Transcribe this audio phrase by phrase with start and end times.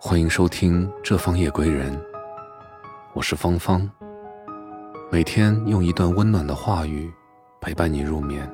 [0.00, 1.92] 欢迎收听《这方夜归人》，
[3.14, 3.90] 我是芳芳。
[5.10, 7.12] 每天用一段温暖的话语
[7.60, 8.48] 陪伴你入眠。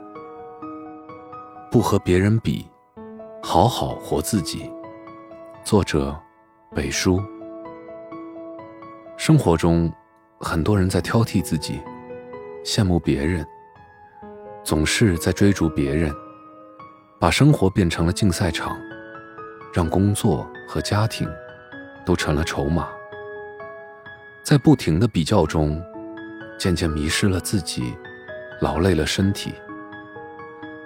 [1.71, 2.67] 不和别人比，
[3.43, 4.71] 好好活自己。
[5.63, 6.19] 作者：
[6.75, 7.23] 北叔。
[9.19, 9.93] 生活中，
[10.41, 11.79] 很多人在挑剔自己，
[12.65, 13.47] 羡慕别人，
[14.65, 16.11] 总是在追逐别人，
[17.21, 18.75] 把生活变成了竞赛场。
[19.75, 21.29] 让工作和家庭
[22.05, 22.89] 都成了筹码，
[24.43, 25.83] 在不停的比较中，
[26.59, 27.95] 渐渐迷失了自己，
[28.61, 29.55] 劳累了身体。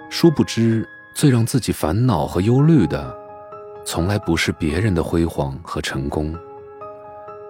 [0.09, 3.15] 殊不知，最让自己烦恼和忧虑的，
[3.85, 6.35] 从来不是别人的辉煌和成功，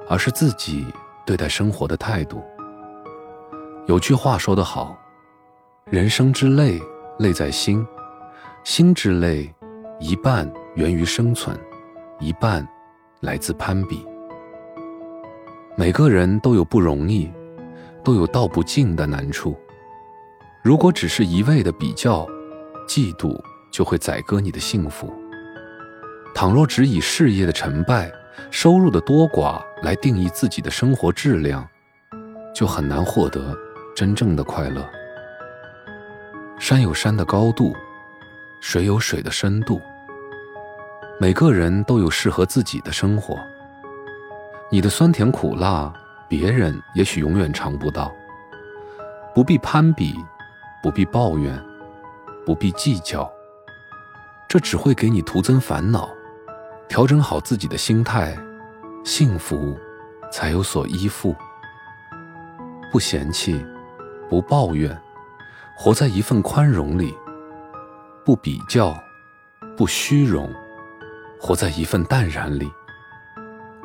[0.07, 0.85] 而是自己
[1.25, 2.43] 对待生活的态度。
[3.87, 4.97] 有句话说得好
[5.89, 6.79] ：“人生之累，
[7.19, 7.85] 累在心；
[8.63, 9.53] 心之累，
[9.99, 11.59] 一半。”源于生存，
[12.19, 12.65] 一半
[13.21, 14.05] 来自攀比。
[15.75, 17.31] 每个人都有不容易，
[18.03, 19.57] 都有道不尽的难处。
[20.61, 22.27] 如果只是一味的比较、
[22.87, 23.39] 嫉妒，
[23.71, 25.13] 就会宰割你的幸福。
[26.35, 28.11] 倘若只以事业的成败、
[28.51, 31.67] 收入的多寡来定义自己的生活质量，
[32.53, 33.55] 就很难获得
[33.95, 34.87] 真正的快乐。
[36.59, 37.73] 山有山的高度，
[38.59, 39.81] 水有水的深度。
[41.21, 43.37] 每个人都有适合自己的生活。
[44.71, 45.93] 你的酸甜苦辣，
[46.29, 48.09] 别人也许永远尝不到。
[49.35, 50.15] 不必攀比，
[50.81, 51.61] 不必抱怨，
[52.45, 53.29] 不必计较。
[54.47, 56.09] 这只会给你徒增烦恼。
[56.87, 58.33] 调整好自己的心态，
[59.03, 59.77] 幸福
[60.31, 61.35] 才有所依附。
[62.93, 63.61] 不嫌弃，
[64.29, 64.97] 不抱怨，
[65.75, 67.13] 活在一份宽容里。
[68.23, 68.97] 不比较，
[69.75, 70.49] 不虚荣。
[71.41, 72.69] 活在一份淡然里，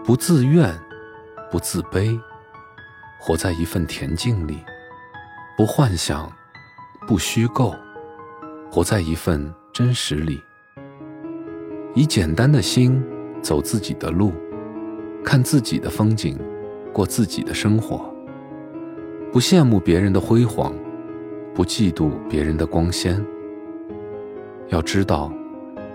[0.04, 0.76] 不自怨，
[1.52, 2.20] 不自卑；
[3.20, 4.58] 活在一份恬静里，
[5.56, 6.30] 不幻想，
[7.06, 7.72] 不虚构；
[8.70, 10.42] 活在一份真实里。
[11.94, 13.00] 以简单的心
[13.40, 14.32] 走自己的路，
[15.24, 16.36] 看自己的风景，
[16.92, 18.12] 过自己的生活。
[19.32, 20.74] 不羡慕别人的辉煌，
[21.54, 23.24] 不嫉妒别人的光鲜。
[24.70, 25.32] 要知道。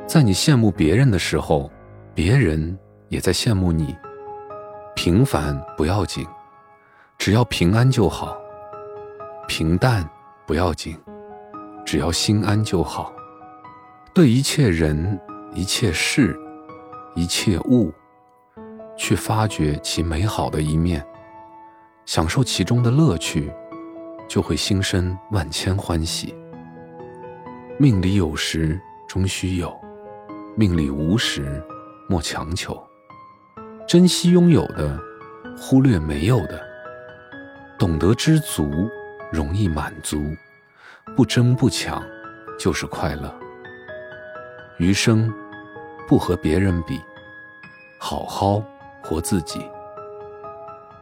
[0.10, 1.70] 在你羡慕别人的时候，
[2.16, 2.76] 别人
[3.10, 3.96] 也在羡慕你。
[4.96, 6.26] 平凡不要紧，
[7.20, 8.36] 只要平安就好；
[9.48, 10.04] 平淡
[10.48, 10.98] 不要紧，
[11.86, 13.14] 只要心安就好。
[14.12, 15.20] 对一切人、
[15.54, 16.36] 一切事、
[17.14, 17.94] 一切物，
[18.98, 21.06] 去发掘其美好的一面，
[22.08, 23.54] 享受其中的乐趣，
[24.28, 26.34] 就会心生万千欢喜。
[27.78, 29.79] 命里有时终须有。
[30.60, 31.64] 命里无时，
[32.10, 32.78] 莫强求。
[33.88, 35.00] 珍惜拥有的，
[35.58, 36.62] 忽略没有的。
[37.78, 38.70] 懂得知足，
[39.32, 40.22] 容易满足。
[41.16, 42.04] 不争不抢，
[42.60, 43.34] 就是快乐。
[44.80, 45.34] 余生，
[46.10, 47.00] 不和别人比，
[47.98, 48.62] 好好
[49.02, 49.66] 活自己。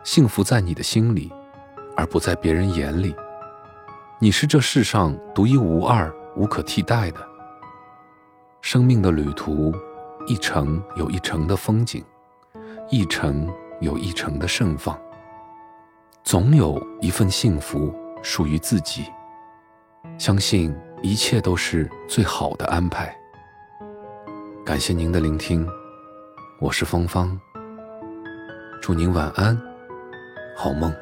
[0.04, 1.34] 幸福在你的心里，
[1.96, 3.16] 而不在别人眼里。
[4.20, 7.37] 你是这世上独一无二、无可替代的。
[8.62, 9.74] 生命的旅途，
[10.26, 12.04] 一程有一程的风景，
[12.90, 15.00] 一程有一程的盛放。
[16.24, 19.06] 总有一份幸福属于自己。
[20.18, 23.16] 相信一切都是最好的安排。
[24.66, 25.66] 感谢您的聆听，
[26.60, 27.40] 我是芳芳。
[28.82, 29.58] 祝您晚安，
[30.56, 30.94] 好梦。